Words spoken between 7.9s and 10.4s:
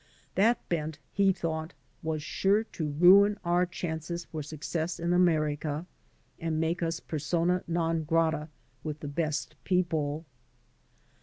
gratce with the best people.